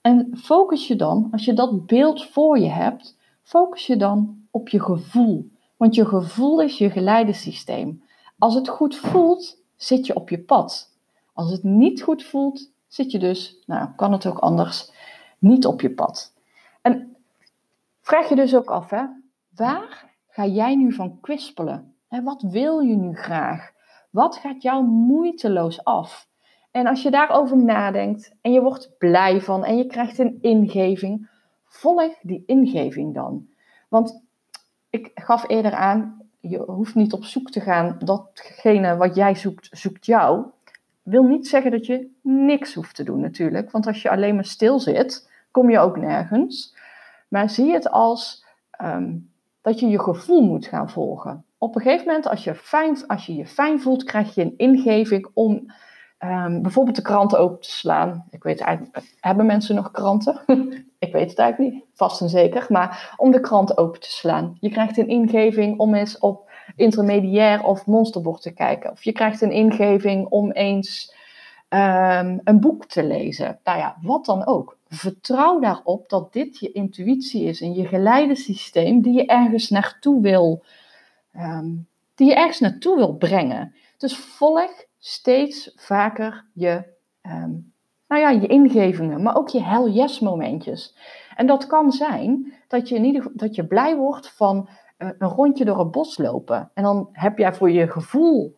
En 0.00 0.30
focus 0.36 0.86
je 0.86 0.96
dan, 0.96 1.28
als 1.32 1.44
je 1.44 1.52
dat 1.52 1.86
beeld 1.86 2.24
voor 2.24 2.58
je 2.58 2.68
hebt, 2.68 3.18
focus 3.42 3.86
je 3.86 3.96
dan 3.96 4.46
op 4.50 4.68
je 4.68 4.80
gevoel. 4.80 5.50
Want 5.76 5.94
je 5.94 6.06
gevoel 6.06 6.60
is 6.62 6.78
je 6.78 6.90
geleidesysteem. 6.90 8.02
Als 8.38 8.54
het 8.54 8.68
goed 8.68 8.96
voelt, 8.96 9.64
zit 9.76 10.06
je 10.06 10.14
op 10.14 10.28
je 10.28 10.38
pad. 10.38 10.94
Als 11.32 11.50
het 11.50 11.62
niet 11.62 12.02
goed 12.02 12.24
voelt, 12.24 12.70
zit 12.88 13.10
je 13.10 13.18
dus, 13.18 13.62
nou 13.66 13.88
kan 13.96 14.12
het 14.12 14.26
ook 14.26 14.38
anders, 14.38 14.90
niet 15.38 15.66
op 15.66 15.80
je 15.80 15.90
pad. 15.90 16.34
En 16.82 17.16
vraag 18.00 18.28
je 18.28 18.34
dus 18.34 18.54
ook 18.54 18.70
af, 18.70 18.90
hè, 18.90 19.04
waar 19.54 20.14
ga 20.28 20.46
jij 20.46 20.76
nu 20.76 20.92
van 20.92 21.20
kwispelen? 21.20 21.94
En 22.08 22.24
wat 22.24 22.42
wil 22.42 22.80
je 22.80 22.96
nu 22.96 23.14
graag? 23.14 23.72
Wat 24.10 24.36
gaat 24.36 24.62
jou 24.62 24.84
moeiteloos 24.84 25.84
af? 25.84 26.28
En 26.70 26.86
als 26.86 27.02
je 27.02 27.10
daarover 27.10 27.56
nadenkt 27.56 28.34
en 28.40 28.52
je 28.52 28.62
wordt 28.62 28.98
blij 28.98 29.40
van 29.40 29.64
en 29.64 29.76
je 29.76 29.86
krijgt 29.86 30.18
een 30.18 30.38
ingeving, 30.40 31.30
volg 31.64 32.14
die 32.22 32.42
ingeving 32.46 33.14
dan. 33.14 33.48
Want 33.88 34.22
ik 34.90 35.10
gaf 35.14 35.48
eerder 35.48 35.74
aan, 35.74 36.25
je 36.48 36.58
hoeft 36.66 36.94
niet 36.94 37.12
op 37.12 37.24
zoek 37.24 37.50
te 37.50 37.60
gaan, 37.60 37.96
datgene 38.04 38.96
wat 38.96 39.14
jij 39.14 39.34
zoekt, 39.34 39.68
zoekt 39.70 40.06
jou. 40.06 40.44
Wil 41.02 41.22
niet 41.22 41.48
zeggen 41.48 41.70
dat 41.70 41.86
je 41.86 42.10
niks 42.22 42.74
hoeft 42.74 42.94
te 42.94 43.04
doen 43.04 43.20
natuurlijk, 43.20 43.70
want 43.70 43.86
als 43.86 44.02
je 44.02 44.10
alleen 44.10 44.34
maar 44.34 44.44
stil 44.44 44.80
zit, 44.80 45.30
kom 45.50 45.70
je 45.70 45.78
ook 45.78 45.96
nergens. 45.96 46.76
Maar 47.28 47.50
zie 47.50 47.72
het 47.72 47.90
als 47.90 48.44
ehm, 48.70 49.14
dat 49.60 49.80
je 49.80 49.88
je 49.88 50.00
gevoel 50.00 50.42
moet 50.42 50.66
gaan 50.66 50.90
volgen. 50.90 51.44
Op 51.58 51.74
een 51.74 51.82
gegeven 51.82 52.06
moment, 52.06 52.28
als 52.28 52.44
je, 52.44 52.54
fijn, 52.54 53.06
als 53.06 53.26
je 53.26 53.34
je 53.34 53.46
fijn 53.46 53.80
voelt, 53.80 54.04
krijg 54.04 54.34
je 54.34 54.42
een 54.42 54.54
ingeving 54.56 55.28
om 55.34 55.72
Ehm, 56.18 56.62
bijvoorbeeld 56.62 56.96
de 56.96 57.02
kranten 57.02 57.38
open 57.38 57.60
te 57.60 57.70
slaan. 57.70 58.24
Ik 58.30 58.42
weet 58.42 58.60
eigenlijk, 58.60 59.02
hebben 59.20 59.46
mensen 59.46 59.74
nog 59.74 59.90
kranten? 59.90 60.40
ik 60.98 61.12
weet 61.12 61.30
het 61.30 61.38
eigenlijk 61.38 61.74
niet, 61.74 61.84
vast 61.92 62.20
en 62.20 62.28
zeker. 62.28 62.66
Maar 62.68 63.14
om 63.16 63.30
de 63.30 63.40
kranten 63.40 63.76
open 63.76 64.00
te 64.00 64.10
slaan. 64.10 64.56
Je 64.60 64.70
krijgt 64.70 64.98
een 64.98 65.08
ingeving 65.08 65.78
om 65.78 65.94
eens 65.94 66.18
op 66.18 66.50
intermediair 66.76 67.64
of 67.64 67.86
monsterbord 67.86 68.42
te 68.42 68.52
kijken. 68.52 68.90
Of 68.90 69.04
je 69.04 69.12
krijgt 69.12 69.40
een 69.40 69.52
ingeving 69.52 70.26
om 70.28 70.50
eens 70.50 71.14
ehm, 71.68 72.38
een 72.44 72.60
boek 72.60 72.84
te 72.86 73.04
lezen. 73.04 73.58
Nou 73.64 73.78
ja, 73.78 73.96
wat 74.02 74.24
dan 74.24 74.46
ook. 74.46 74.78
Vertrouw 74.88 75.58
daarop 75.58 76.08
dat 76.08 76.32
dit 76.32 76.58
je 76.58 76.72
intuïtie 76.72 77.44
is 77.44 77.60
en 77.60 77.74
je 77.74 77.86
geleidesysteem 77.86 79.02
die 79.02 79.14
je 79.14 79.26
ergens 79.26 79.70
naartoe 79.70 80.22
wil, 80.22 80.62
um, 81.36 81.88
die 82.14 82.28
je 82.28 82.34
ergens 82.34 82.60
naartoe 82.60 82.96
wil 82.96 83.14
brengen. 83.14 83.74
Dus 83.96 84.16
volg 84.16 84.85
steeds 85.06 85.72
vaker 85.76 86.44
je, 86.52 86.84
ehm, 87.20 87.50
nou 88.08 88.20
ja, 88.22 88.30
je 88.30 88.46
ingevingen, 88.46 89.22
maar 89.22 89.36
ook 89.36 89.48
je 89.48 89.62
hell 89.62 89.90
yes 89.90 90.20
momentjes. 90.20 90.96
En 91.36 91.46
dat 91.46 91.66
kan 91.66 91.92
zijn 91.92 92.52
dat 92.68 92.88
je, 92.88 92.94
in 92.94 93.04
ieder, 93.04 93.30
dat 93.32 93.54
je 93.54 93.66
blij 93.66 93.96
wordt 93.96 94.30
van 94.30 94.68
uh, 94.98 95.08
een 95.18 95.28
rondje 95.28 95.64
door 95.64 95.78
het 95.78 95.90
bos 95.90 96.18
lopen. 96.18 96.70
En 96.74 96.82
dan 96.82 97.08
heb 97.12 97.38
jij 97.38 97.54
voor 97.54 97.70
je 97.70 97.90
gevoel 97.90 98.56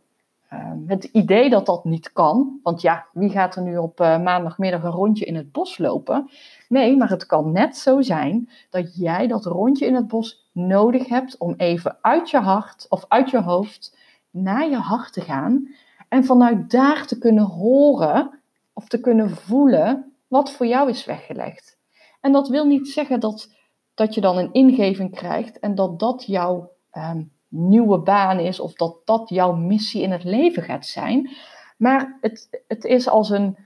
ehm, 0.49 0.79
het 0.87 1.05
idee 1.05 1.51
dat 1.51 1.67
dat 1.67 1.85
niet 1.85 2.13
kan. 2.13 2.61
Want 2.63 2.81
ja, 2.81 3.07
wie 3.13 3.31
gaat 3.31 3.57
er 3.57 3.63
nu 3.63 3.77
op 3.77 4.01
uh, 4.01 4.23
maandagmiddag 4.23 4.83
een 4.83 4.91
rondje 4.91 5.25
in 5.25 5.37
het 5.37 5.53
bos 5.53 5.79
lopen? 5.79 6.31
Nee, 6.69 6.97
maar 6.97 7.11
het 7.11 7.27
kan 7.27 7.53
net 7.53 7.77
zo 7.77 8.03
zijn 8.03 8.49
dat 8.71 8.97
jij 8.97 9.27
dat 9.27 9.45
rondje 9.45 9.87
in 9.87 9.95
het 9.95 10.09
bos 10.09 10.49
nodig 10.53 11.09
hebt 11.09 11.37
om 11.39 11.55
even 11.57 11.99
uit 12.01 12.31
je 12.31 12.39
hart 12.39 12.87
of 12.89 13.05
uit 13.09 13.31
je 13.31 13.41
hoofd 13.41 13.97
naar 14.31 14.69
je 14.71 14.77
hart 14.77 15.13
te 15.13 15.21
gaan 15.21 15.69
en 16.09 16.25
vanuit 16.25 16.71
daar 16.71 17.07
te 17.07 17.19
kunnen 17.19 17.45
horen 17.45 18.41
of 18.73 18.89
te 18.89 19.01
kunnen 19.01 19.31
voelen 19.31 20.13
wat 20.27 20.53
voor 20.53 20.67
jou 20.67 20.89
is 20.89 21.05
weggelegd. 21.05 21.79
En 22.21 22.33
dat 22.33 22.49
wil 22.49 22.67
niet 22.67 22.89
zeggen 22.89 23.21
dat, 23.21 23.55
dat 23.95 24.15
je 24.15 24.21
dan 24.21 24.39
een 24.39 24.53
ingeving 24.53 25.15
krijgt 25.15 25.59
en 25.59 25.75
dat 25.75 25.99
dat 25.99 26.25
jouw 26.27 26.71
ehm, 26.91 27.23
nieuwe 27.49 27.99
baan 27.99 28.39
is 28.39 28.61
of 28.61 28.73
dat 28.73 28.97
dat 29.05 29.29
jouw 29.29 29.53
missie 29.53 30.03
in 30.03 30.11
het 30.11 30.25
leven 30.25 30.63
gaat 30.63 30.87
zijn. 30.87 31.31
Maar 31.77 32.19
het, 32.21 32.63
het 32.69 32.85
is 32.85 33.09
als 33.09 33.31
een. 33.31 33.57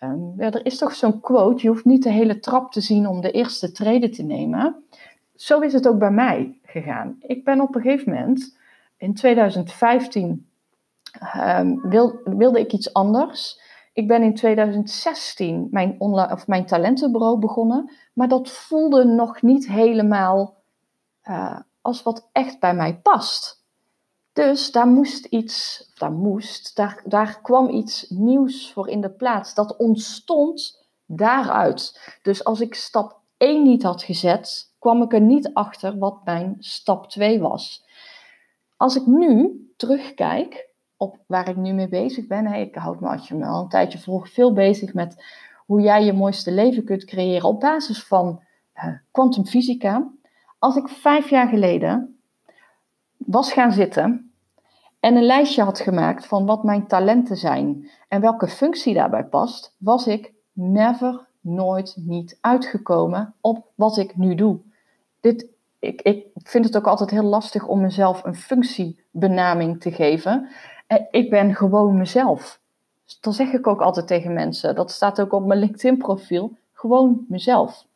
Um, 0.00 0.34
ja, 0.36 0.50
er 0.52 0.66
is 0.66 0.78
toch 0.78 0.94
zo'n 0.94 1.20
quote: 1.20 1.62
je 1.62 1.68
hoeft 1.68 1.84
niet 1.84 2.02
de 2.02 2.10
hele 2.10 2.38
trap 2.38 2.72
te 2.72 2.80
zien 2.80 3.06
om 3.06 3.20
de 3.20 3.30
eerste 3.30 3.72
treden 3.72 4.10
te 4.10 4.22
nemen. 4.22 4.84
Zo 5.34 5.60
is 5.60 5.72
het 5.72 5.88
ook 5.88 5.98
bij 5.98 6.10
mij 6.10 6.58
gegaan. 6.64 7.16
Ik 7.20 7.44
ben 7.44 7.60
op 7.60 7.74
een 7.74 7.80
gegeven 7.80 8.12
moment 8.12 8.56
in 8.96 9.14
2015 9.14 10.47
wil, 11.82 12.20
wilde 12.24 12.60
ik 12.60 12.72
iets 12.72 12.92
anders. 12.92 13.60
Ik 13.92 14.08
ben 14.08 14.22
in 14.22 14.34
2016 14.34 15.68
mijn, 15.70 15.94
online, 15.98 16.32
of 16.32 16.46
mijn 16.46 16.66
talentenbureau 16.66 17.38
begonnen, 17.38 17.92
maar 18.14 18.28
dat 18.28 18.50
voelde 18.50 19.04
nog 19.04 19.42
niet 19.42 19.68
helemaal 19.68 20.56
uh, 21.24 21.58
als 21.80 22.02
wat 22.02 22.28
echt 22.32 22.60
bij 22.60 22.74
mij 22.74 23.00
past. 23.00 23.64
Dus 24.32 24.72
daar 24.72 24.86
moest 24.86 25.24
iets, 25.24 25.90
daar 25.94 26.12
moest, 26.12 26.76
daar, 26.76 27.02
daar 27.04 27.40
kwam 27.42 27.68
iets 27.68 28.06
nieuws 28.08 28.72
voor 28.72 28.88
in 28.88 29.00
de 29.00 29.10
plaats. 29.10 29.54
Dat 29.54 29.76
ontstond 29.76 30.86
daaruit. 31.06 32.00
Dus 32.22 32.44
als 32.44 32.60
ik 32.60 32.74
stap 32.74 33.20
1 33.36 33.62
niet 33.62 33.82
had 33.82 34.02
gezet, 34.02 34.74
kwam 34.78 35.02
ik 35.02 35.12
er 35.12 35.20
niet 35.20 35.50
achter 35.52 35.98
wat 35.98 36.24
mijn 36.24 36.56
stap 36.58 37.08
2 37.08 37.40
was. 37.40 37.84
Als 38.76 38.96
ik 38.96 39.06
nu 39.06 39.60
terugkijk, 39.76 40.68
op 40.98 41.18
waar 41.26 41.48
ik 41.48 41.56
nu 41.56 41.72
mee 41.72 41.88
bezig 41.88 42.26
ben. 42.26 42.46
Ik 42.46 42.74
houd 42.74 43.00
me, 43.00 43.08
als 43.08 43.28
je 43.28 43.34
me 43.34 43.46
al 43.46 43.62
een 43.62 43.68
tijdje 43.68 43.98
vroeg, 43.98 44.28
veel 44.28 44.52
bezig 44.52 44.94
met 44.94 45.24
hoe 45.66 45.80
jij 45.80 46.04
je 46.04 46.12
mooiste 46.12 46.52
leven 46.52 46.84
kunt 46.84 47.04
creëren 47.04 47.48
op 47.48 47.60
basis 47.60 48.04
van 48.04 48.42
kwantumfysica. 49.10 49.96
Uh, 49.96 50.06
Als 50.58 50.76
ik 50.76 50.88
vijf 50.88 51.30
jaar 51.30 51.48
geleden 51.48 52.20
was 53.16 53.52
gaan 53.52 53.72
zitten 53.72 54.32
en 55.00 55.16
een 55.16 55.26
lijstje 55.26 55.62
had 55.62 55.80
gemaakt 55.80 56.26
van 56.26 56.46
wat 56.46 56.64
mijn 56.64 56.86
talenten 56.86 57.36
zijn 57.36 57.90
en 58.08 58.20
welke 58.20 58.48
functie 58.48 58.94
daarbij 58.94 59.24
past, 59.24 59.74
was 59.78 60.06
ik 60.06 60.32
never, 60.52 61.26
nooit 61.40 61.96
niet 61.96 62.38
uitgekomen 62.40 63.34
op 63.40 63.66
wat 63.74 63.96
ik 63.96 64.16
nu 64.16 64.34
doe. 64.34 64.58
Dit, 65.20 65.46
ik, 65.78 66.02
ik 66.02 66.26
vind 66.34 66.64
het 66.64 66.76
ook 66.76 66.86
altijd 66.86 67.10
heel 67.10 67.22
lastig 67.22 67.66
om 67.66 67.80
mezelf 67.80 68.24
een 68.24 68.34
functiebenaming 68.34 69.80
te 69.80 69.92
geven. 69.92 70.48
Eh, 70.88 70.98
ik 71.10 71.30
ben 71.30 71.54
gewoon 71.54 71.96
mezelf. 71.96 72.60
Dat 73.20 73.34
zeg 73.34 73.52
ik 73.52 73.66
ook 73.66 73.80
altijd 73.80 74.06
tegen 74.06 74.32
mensen. 74.32 74.74
Dat 74.74 74.90
staat 74.90 75.20
ook 75.20 75.32
op 75.32 75.46
mijn 75.46 75.60
LinkedIn-profiel. 75.60 76.56
Gewoon 76.72 77.24
mezelf. 77.28 77.86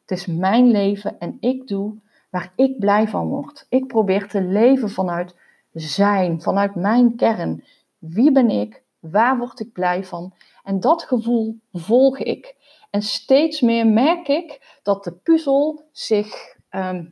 Het 0.00 0.18
is 0.18 0.26
mijn 0.26 0.70
leven 0.70 1.18
en 1.18 1.36
ik 1.40 1.68
doe 1.68 1.94
waar 2.30 2.52
ik 2.56 2.78
blij 2.78 3.08
van 3.08 3.28
word. 3.28 3.66
Ik 3.68 3.86
probeer 3.86 4.28
te 4.28 4.42
leven 4.42 4.90
vanuit 4.90 5.34
zijn, 5.72 6.42
vanuit 6.42 6.74
mijn 6.74 7.16
kern. 7.16 7.64
Wie 7.98 8.32
ben 8.32 8.50
ik? 8.50 8.82
Waar 8.98 9.38
word 9.38 9.60
ik 9.60 9.72
blij 9.72 10.04
van? 10.04 10.34
En 10.64 10.80
dat 10.80 11.02
gevoel 11.02 11.58
volg 11.72 12.18
ik. 12.18 12.54
En 12.90 13.02
steeds 13.02 13.60
meer 13.60 13.86
merk 13.86 14.28
ik 14.28 14.78
dat 14.82 15.04
de 15.04 15.12
puzzel 15.12 15.88
zich 15.92 16.56
ehm, 16.68 17.04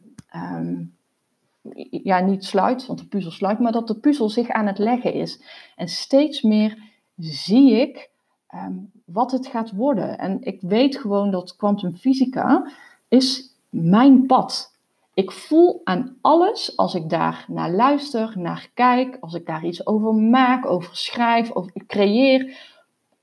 ja, 1.90 2.20
niet 2.20 2.44
sluit, 2.44 2.86
want 2.86 2.98
de 2.98 3.06
puzzel 3.06 3.30
sluit, 3.30 3.58
maar 3.58 3.72
dat 3.72 3.86
de 3.86 3.98
puzzel 3.98 4.28
zich 4.28 4.48
aan 4.48 4.66
het 4.66 4.78
leggen 4.78 5.12
is. 5.12 5.42
En 5.76 5.88
steeds 5.88 6.42
meer 6.42 6.78
zie 7.16 7.72
ik 7.72 8.10
ehm, 8.46 8.72
wat 9.04 9.32
het 9.32 9.46
gaat 9.46 9.72
worden. 9.72 10.18
En 10.18 10.38
ik 10.40 10.60
weet 10.60 10.96
gewoon 10.96 11.30
dat 11.30 11.56
kwantumfysica 11.56 12.70
is 13.08 13.56
mijn 13.68 14.26
pad. 14.26 14.72
Ik 15.14 15.30
voel 15.30 15.80
aan 15.84 16.16
alles 16.20 16.76
als 16.76 16.94
ik 16.94 17.08
daar 17.08 17.44
naar 17.48 17.70
luister, 17.70 18.32
naar 18.36 18.70
kijk, 18.74 19.16
als 19.20 19.34
ik 19.34 19.46
daar 19.46 19.64
iets 19.64 19.86
over 19.86 20.14
maak, 20.14 20.66
over 20.66 20.96
schrijf, 20.96 21.50
of 21.50 21.66
creëer, 21.86 22.72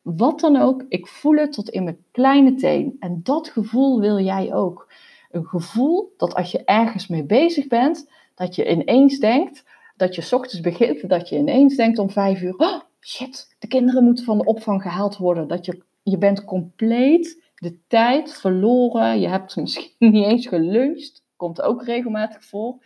wat 0.02 0.40
dan 0.40 0.56
ook. 0.56 0.86
Ik 0.88 1.08
voel 1.08 1.36
het 1.36 1.54
tot 1.54 1.70
in 1.70 1.84
mijn 1.84 2.04
kleine 2.12 2.56
teen. 2.56 2.96
En 3.00 3.20
dat 3.24 3.50
gevoel 3.50 4.00
wil 4.00 4.20
jij 4.20 4.54
ook. 4.54 4.88
Een 5.32 5.46
gevoel 5.46 6.14
dat 6.18 6.36
als 6.36 6.52
je 6.52 6.64
ergens 6.64 7.08
mee 7.08 7.24
bezig 7.24 7.68
bent, 7.68 8.10
dat 8.42 8.56
je 8.56 8.70
ineens 8.70 9.20
denkt, 9.20 9.64
dat 9.96 10.16
je 10.16 10.36
ochtends 10.36 10.62
begint, 10.62 11.10
dat 11.10 11.30
je 11.30 11.38
ineens 11.38 11.76
denkt 11.76 12.00
om 12.00 12.10
vijf 12.10 12.42
uur, 12.42 12.56
oh, 12.58 12.80
shit, 13.00 13.56
de 13.60 13.68
kinderen 13.68 14.04
moeten 14.04 14.26
van 14.26 14.38
de 14.38 14.46
opvang 14.46 14.82
gehaald 14.82 15.18
worden. 15.18 15.48
Dat 15.48 15.66
je, 15.66 15.84
je 16.04 16.18
bent 16.18 16.46
compleet 16.46 17.44
de 17.56 17.78
tijd 17.88 18.34
verloren, 18.34 19.20
je 19.20 19.28
hebt 19.28 19.56
misschien 19.56 20.12
niet 20.12 20.26
eens 20.26 20.48
geluncht, 20.48 21.24
komt 21.36 21.62
ook 21.62 21.84
regelmatig 21.84 22.44
voor. 22.44 22.84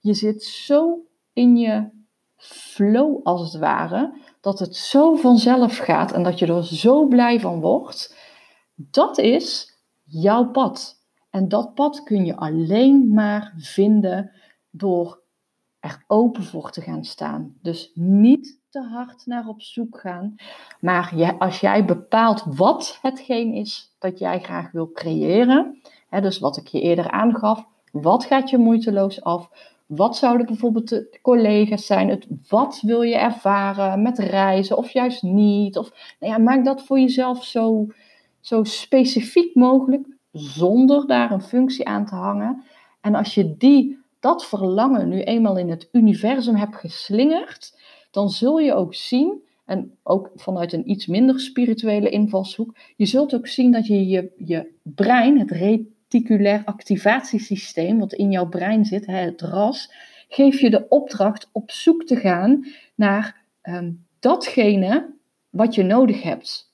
Je 0.00 0.14
zit 0.14 0.42
zo 0.42 1.04
in 1.32 1.56
je 1.56 1.88
flow 2.36 3.20
als 3.22 3.52
het 3.52 3.60
ware, 3.60 4.20
dat 4.40 4.58
het 4.58 4.76
zo 4.76 5.14
vanzelf 5.14 5.76
gaat 5.76 6.12
en 6.12 6.22
dat 6.22 6.38
je 6.38 6.46
er 6.46 6.66
zo 6.66 7.06
blij 7.06 7.40
van 7.40 7.60
wordt. 7.60 8.16
Dat 8.74 9.18
is 9.18 9.74
jouw 10.04 10.50
pad. 10.50 10.94
En 11.30 11.48
dat 11.48 11.74
pad 11.74 12.02
kun 12.02 12.24
je 12.24 12.36
alleen 12.36 13.12
maar 13.14 13.54
vinden 13.56 14.30
door 14.76 15.22
er 15.80 16.04
open 16.06 16.44
voor 16.44 16.70
te 16.70 16.80
gaan 16.80 17.04
staan. 17.04 17.54
Dus 17.62 17.90
niet 17.94 18.60
te 18.68 18.80
hard 18.80 19.26
naar 19.26 19.48
op 19.48 19.62
zoek 19.62 20.00
gaan. 20.00 20.34
Maar 20.80 21.34
als 21.38 21.60
jij 21.60 21.84
bepaalt 21.84 22.44
wat 22.46 22.98
hetgeen 23.02 23.52
is 23.52 23.94
dat 23.98 24.18
jij 24.18 24.40
graag 24.40 24.70
wil 24.70 24.92
creëren, 24.92 25.80
hè, 26.08 26.20
dus 26.20 26.38
wat 26.38 26.56
ik 26.56 26.66
je 26.66 26.80
eerder 26.80 27.10
aangaf, 27.10 27.66
Wat 28.02 28.24
gaat 28.24 28.50
je 28.50 28.58
moeiteloos 28.58 29.22
af? 29.22 29.50
Wat 29.86 30.16
zouden 30.16 30.46
bijvoorbeeld 30.46 30.88
de 30.88 31.18
collega's 31.22 31.86
zijn? 31.86 32.08
Het, 32.08 32.26
wat 32.48 32.80
wil 32.80 33.02
je 33.02 33.16
ervaren 33.16 34.02
met 34.02 34.18
reizen 34.18 34.76
of 34.76 34.90
juist 34.90 35.22
niet? 35.22 35.78
Of, 35.78 36.16
nou 36.20 36.32
ja, 36.32 36.38
maak 36.38 36.64
dat 36.64 36.82
voor 36.82 36.98
jezelf 36.98 37.44
zo, 37.44 37.86
zo 38.40 38.64
specifiek 38.64 39.54
mogelijk, 39.54 40.06
zonder 40.32 41.06
daar 41.06 41.30
een 41.30 41.42
functie 41.42 41.88
aan 41.88 42.06
te 42.06 42.14
hangen. 42.14 42.62
En 43.00 43.14
als 43.14 43.34
je 43.34 43.56
die, 43.56 43.98
dat 44.26 44.46
verlangen 44.46 45.08
nu 45.08 45.20
eenmaal 45.20 45.58
in 45.58 45.70
het 45.70 45.88
universum 45.92 46.54
hebt 46.54 46.76
geslingerd, 46.76 47.78
dan 48.10 48.30
zul 48.30 48.58
je 48.58 48.74
ook 48.74 48.94
zien, 48.94 49.42
en 49.64 49.98
ook 50.02 50.30
vanuit 50.34 50.72
een 50.72 50.90
iets 50.90 51.06
minder 51.06 51.40
spirituele 51.40 52.10
invalshoek, 52.10 52.76
je 52.96 53.06
zult 53.06 53.34
ook 53.34 53.46
zien 53.46 53.72
dat 53.72 53.86
je 53.86 54.06
je, 54.06 54.32
je 54.36 54.72
brein, 54.82 55.38
het 55.38 55.50
reticulair 55.50 56.62
activatiesysteem, 56.64 57.98
wat 57.98 58.12
in 58.12 58.30
jouw 58.30 58.48
brein 58.48 58.84
zit, 58.84 59.06
het 59.06 59.40
RAS, 59.40 59.92
geeft 60.28 60.58
je 60.58 60.70
de 60.70 60.88
opdracht 60.88 61.48
op 61.52 61.70
zoek 61.70 62.04
te 62.04 62.16
gaan 62.16 62.66
naar 62.94 63.42
ehm, 63.62 63.92
datgene 64.18 65.14
wat 65.50 65.74
je 65.74 65.82
nodig 65.82 66.22
hebt. 66.22 66.65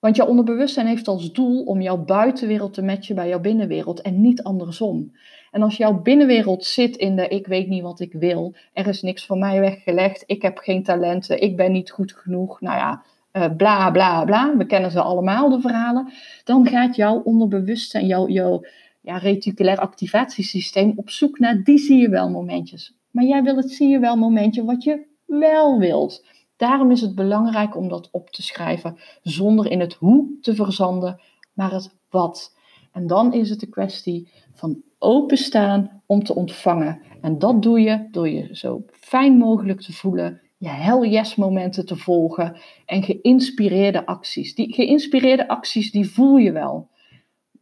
Want 0.00 0.16
jouw 0.16 0.26
onderbewustzijn 0.26 0.86
heeft 0.86 1.08
als 1.08 1.32
doel 1.32 1.62
om 1.62 1.80
jouw 1.80 2.04
buitenwereld 2.04 2.74
te 2.74 2.82
matchen 2.82 3.14
bij 3.14 3.28
jouw 3.28 3.40
binnenwereld 3.40 4.00
en 4.00 4.20
niet 4.20 4.42
andersom. 4.42 5.12
En 5.50 5.62
als 5.62 5.76
jouw 5.76 6.02
binnenwereld 6.02 6.64
zit 6.64 6.96
in 6.96 7.16
de 7.16 7.28
ik 7.28 7.46
weet 7.46 7.68
niet 7.68 7.82
wat 7.82 8.00
ik 8.00 8.12
wil, 8.12 8.54
er 8.72 8.86
is 8.86 9.02
niks 9.02 9.26
voor 9.26 9.38
mij 9.38 9.60
weggelegd, 9.60 10.24
ik 10.26 10.42
heb 10.42 10.58
geen 10.58 10.82
talenten, 10.82 11.42
ik 11.42 11.56
ben 11.56 11.72
niet 11.72 11.90
goed 11.90 12.12
genoeg, 12.12 12.60
nou 12.60 12.76
ja, 12.76 13.02
uh, 13.32 13.56
bla 13.56 13.90
bla 13.90 14.24
bla, 14.24 14.56
we 14.56 14.66
kennen 14.66 14.90
ze 14.90 15.00
allemaal 15.00 15.48
de 15.48 15.60
verhalen, 15.60 16.12
dan 16.44 16.66
gaat 16.66 16.96
jouw 16.96 17.20
onderbewustzijn, 17.24 18.06
jouw, 18.06 18.28
jouw 18.28 18.64
ja, 19.00 19.16
reticulair 19.16 19.78
activatiesysteem 19.78 20.92
op 20.96 21.10
zoek 21.10 21.38
naar 21.38 21.62
die 21.64 21.78
zie 21.78 22.00
je 22.00 22.08
wel 22.08 22.30
momentjes. 22.30 22.94
Maar 23.10 23.24
jij 23.24 23.42
wil 23.42 23.56
het 23.56 23.70
zie 23.70 23.88
je 23.88 23.98
wel 23.98 24.16
momentje 24.16 24.64
wat 24.64 24.84
je 24.84 25.06
wel 25.26 25.78
wilt. 25.78 26.24
Daarom 26.60 26.90
is 26.90 27.00
het 27.00 27.14
belangrijk 27.14 27.76
om 27.76 27.88
dat 27.88 28.08
op 28.10 28.30
te 28.30 28.42
schrijven 28.42 28.96
zonder 29.22 29.70
in 29.70 29.80
het 29.80 29.94
hoe 29.94 30.38
te 30.40 30.54
verzanden, 30.54 31.20
maar 31.52 31.72
het 31.72 31.96
wat. 32.10 32.56
En 32.92 33.06
dan 33.06 33.32
is 33.32 33.50
het 33.50 33.60
de 33.60 33.68
kwestie 33.68 34.28
van 34.54 34.82
openstaan 34.98 36.02
om 36.06 36.24
te 36.24 36.34
ontvangen. 36.34 37.00
En 37.20 37.38
dat 37.38 37.62
doe 37.62 37.80
je 37.80 38.08
door 38.10 38.28
je 38.28 38.48
zo 38.52 38.84
fijn 38.90 39.38
mogelijk 39.38 39.80
te 39.80 39.92
voelen, 39.92 40.40
je 40.56 40.68
hell 40.68 41.08
yes 41.08 41.34
momenten 41.34 41.86
te 41.86 41.96
volgen 41.96 42.56
en 42.86 43.02
geïnspireerde 43.02 44.06
acties. 44.06 44.54
Die 44.54 44.74
geïnspireerde 44.74 45.48
acties, 45.48 45.90
die 45.90 46.10
voel 46.10 46.36
je 46.36 46.52
wel. 46.52 46.88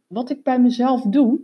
Wat 0.07 0.29
ik 0.29 0.43
bij 0.43 0.59
mezelf 0.59 1.01
doe, 1.01 1.39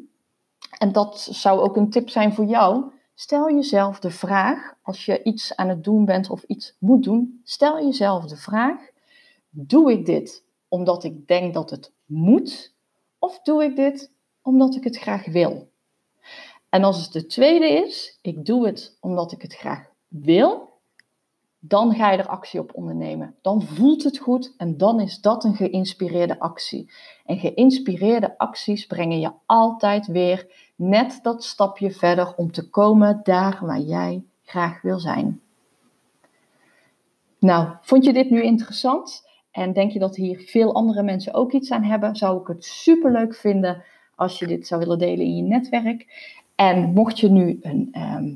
en 0.77 0.91
dat 0.91 1.27
zou 1.31 1.59
ook 1.59 1.77
een 1.77 1.89
tip 1.89 2.09
zijn 2.09 2.33
voor 2.33 2.45
jou, 2.45 2.93
stel 3.15 3.55
jezelf 3.55 3.99
de 3.99 4.11
vraag, 4.11 4.73
als 4.81 5.05
je 5.05 5.23
iets 5.23 5.55
aan 5.55 5.69
het 5.69 5.83
doen 5.83 6.05
bent 6.05 6.29
of 6.29 6.43
iets 6.43 6.75
moet 6.79 7.03
doen, 7.03 7.41
stel 7.43 7.85
jezelf 7.85 8.25
de 8.25 8.37
vraag, 8.37 8.89
doe 9.49 9.91
ik 9.91 10.05
dit 10.05 10.43
omdat 10.67 11.03
ik 11.03 11.27
denk 11.27 11.53
dat 11.53 11.69
het 11.69 11.93
moet, 12.05 12.73
of 13.19 13.41
doe 13.41 13.63
ik 13.63 13.75
dit 13.75 14.11
omdat 14.41 14.75
ik 14.75 14.83
het 14.83 14.97
graag 14.97 15.25
wil? 15.25 15.69
En 16.69 16.83
als 16.83 17.03
het 17.03 17.13
de 17.13 17.25
tweede 17.25 17.67
is, 17.67 18.19
ik 18.21 18.45
doe 18.45 18.65
het 18.65 18.97
omdat 18.99 19.31
ik 19.31 19.41
het 19.41 19.55
graag 19.55 19.89
wil, 20.07 20.73
dan 21.59 21.93
ga 21.93 22.11
je 22.11 22.17
er 22.17 22.27
actie 22.27 22.59
op 22.59 22.75
ondernemen. 22.75 23.35
Dan 23.41 23.61
voelt 23.61 24.03
het 24.03 24.17
goed 24.17 24.53
en 24.57 24.77
dan 24.77 24.99
is 24.99 25.21
dat 25.21 25.43
een 25.43 25.55
geïnspireerde 25.55 26.39
actie. 26.39 26.91
En 27.25 27.37
geïnspireerde 27.37 28.37
acties 28.37 28.85
brengen 28.85 29.19
je 29.19 29.31
altijd 29.45 30.07
weer 30.07 30.64
net 30.75 31.19
dat 31.21 31.43
stapje 31.43 31.91
verder 31.91 32.33
om 32.35 32.51
te 32.51 32.69
komen 32.69 33.19
daar 33.23 33.59
waar 33.61 33.79
jij 33.79 34.23
graag 34.43 34.81
wil 34.81 34.99
zijn. 34.99 35.41
Nou, 37.39 37.69
vond 37.81 38.05
je 38.05 38.13
dit 38.13 38.29
nu 38.29 38.43
interessant? 38.43 39.27
En 39.51 39.73
denk 39.73 39.91
je 39.91 39.99
dat 39.99 40.15
hier 40.15 40.39
veel 40.39 40.73
andere 40.73 41.03
mensen 41.03 41.33
ook 41.33 41.51
iets 41.51 41.71
aan 41.71 41.83
hebben? 41.83 42.15
Zou 42.15 42.41
ik 42.41 42.47
het 42.47 42.65
super 42.65 43.11
leuk 43.11 43.35
vinden 43.35 43.83
als 44.15 44.39
je 44.39 44.47
dit 44.47 44.67
zou 44.67 44.81
willen 44.81 44.99
delen 44.99 45.25
in 45.25 45.35
je 45.35 45.41
netwerk. 45.41 46.05
En 46.55 46.93
mocht 46.93 47.19
je 47.19 47.29
nu 47.29 47.59
een, 47.61 47.89
ehm, 47.91 48.35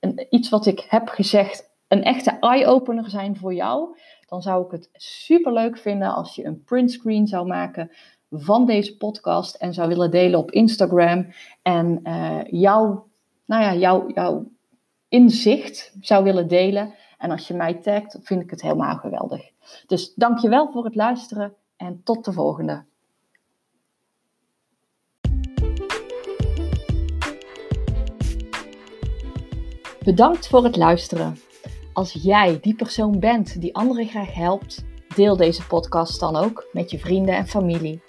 een, 0.00 0.26
iets 0.30 0.48
wat 0.48 0.66
ik 0.66 0.86
heb 0.88 1.08
gezegd 1.08 1.70
een 1.88 2.02
echte 2.02 2.36
eye-opener 2.40 3.10
zijn 3.10 3.36
voor 3.36 3.54
jou, 3.54 3.98
dan 4.28 4.42
zou 4.42 4.64
ik 4.64 4.70
het 4.70 4.88
super 4.92 5.52
leuk 5.52 5.78
vinden 5.78 6.14
als 6.14 6.34
je 6.34 6.44
een 6.44 6.64
printscreen 6.64 7.26
zou 7.26 7.46
maken 7.46 7.90
van 8.30 8.66
deze 8.66 8.96
podcast 8.96 9.54
en 9.54 9.74
zou 9.74 9.88
willen 9.88 10.10
delen 10.10 10.38
op 10.38 10.50
Instagram. 10.50 11.26
En 11.62 12.00
uh, 12.04 12.40
jouw, 12.44 13.06
nou 13.44 13.62
ja, 13.62 13.74
jouw, 13.74 14.10
jouw 14.14 14.50
inzicht 15.08 15.92
zou 16.00 16.24
willen 16.24 16.48
delen. 16.48 16.94
En 17.18 17.30
als 17.30 17.48
je 17.48 17.54
mij 17.54 17.74
tagt, 17.74 18.18
vind 18.22 18.42
ik 18.42 18.50
het 18.50 18.62
helemaal 18.62 18.96
geweldig. 18.96 19.50
Dus 19.86 20.14
dankjewel 20.14 20.70
voor 20.72 20.84
het 20.84 20.94
luisteren 20.94 21.54
en 21.76 22.00
tot 22.04 22.24
de 22.24 22.32
volgende. 22.32 22.84
Bedankt 30.04 30.48
voor 30.48 30.64
het 30.64 30.76
luisteren. 30.76 31.36
Als 31.92 32.12
jij 32.12 32.58
die 32.60 32.74
persoon 32.74 33.18
bent 33.18 33.60
die 33.60 33.74
anderen 33.74 34.06
graag 34.06 34.34
helpt, 34.34 34.84
deel 35.14 35.36
deze 35.36 35.66
podcast 35.66 36.20
dan 36.20 36.36
ook 36.36 36.68
met 36.72 36.90
je 36.90 36.98
vrienden 36.98 37.36
en 37.36 37.46
familie. 37.46 38.00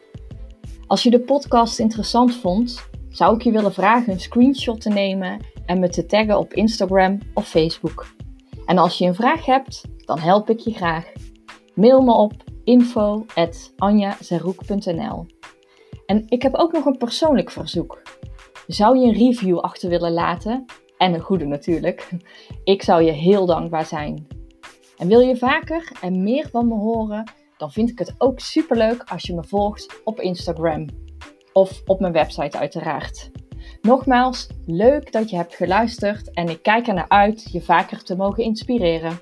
Als 0.89 1.03
je 1.03 1.09
de 1.09 1.19
podcast 1.19 1.79
interessant 1.79 2.35
vond, 2.35 2.89
zou 3.09 3.35
ik 3.35 3.41
je 3.41 3.51
willen 3.51 3.73
vragen 3.73 4.13
een 4.13 4.19
screenshot 4.19 4.81
te 4.81 4.89
nemen 4.89 5.45
en 5.65 5.79
me 5.79 5.89
te 5.89 6.05
taggen 6.05 6.37
op 6.37 6.53
Instagram 6.53 7.19
of 7.33 7.47
Facebook. 7.47 8.15
En 8.65 8.77
als 8.77 8.97
je 8.97 9.05
een 9.05 9.15
vraag 9.15 9.45
hebt, 9.45 9.81
dan 9.97 10.19
help 10.19 10.49
ik 10.49 10.59
je 10.59 10.73
graag. 10.73 11.11
Mail 11.75 12.01
me 12.01 12.13
op 12.13 12.33
info.anjazeroek.nl 12.63 15.25
En 16.05 16.23
ik 16.27 16.41
heb 16.41 16.55
ook 16.55 16.71
nog 16.71 16.85
een 16.85 16.97
persoonlijk 16.97 17.51
verzoek. 17.51 18.01
Zou 18.67 18.99
je 18.99 19.07
een 19.07 19.17
review 19.17 19.57
achter 19.57 19.89
willen 19.89 20.13
laten 20.13 20.65
en 20.97 21.13
een 21.13 21.21
goede 21.21 21.45
natuurlijk. 21.45 22.09
Ik 22.63 22.83
zou 22.83 23.03
je 23.03 23.11
heel 23.11 23.45
dankbaar 23.45 23.85
zijn. 23.85 24.27
En 24.97 25.07
wil 25.07 25.19
je 25.19 25.37
vaker 25.37 25.91
en 26.01 26.23
meer 26.23 26.49
van 26.49 26.67
me 26.67 26.75
horen, 26.75 27.31
dan 27.59 27.71
vind 27.71 27.89
ik 27.89 27.99
het 27.99 28.15
ook 28.17 28.39
superleuk 28.39 29.03
als 29.03 29.23
je 29.23 29.35
me 29.35 29.43
volgt 29.43 30.01
op 30.03 30.19
Instagram. 30.19 30.87
Of 31.53 31.81
op 31.85 31.99
mijn 31.99 32.13
website 32.13 32.57
uiteraard. 32.57 33.31
Nogmaals, 33.81 34.47
leuk 34.65 35.11
dat 35.11 35.29
je 35.29 35.35
hebt 35.35 35.55
geluisterd 35.55 36.33
en 36.33 36.49
ik 36.49 36.61
kijk 36.61 36.87
er 36.87 36.93
naar 36.93 37.09
uit 37.09 37.51
je 37.51 37.61
vaker 37.61 38.03
te 38.03 38.15
mogen 38.15 38.43
inspireren. 38.43 39.19